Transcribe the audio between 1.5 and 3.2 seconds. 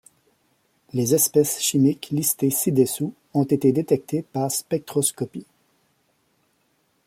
chimiques listées ci-dessous